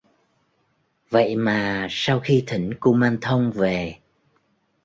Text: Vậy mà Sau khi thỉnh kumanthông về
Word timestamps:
Vậy 1.09 1.35
mà 1.35 1.87
Sau 1.89 2.19
khi 2.19 2.43
thỉnh 2.47 2.73
kumanthông 2.79 3.51
về 3.51 3.99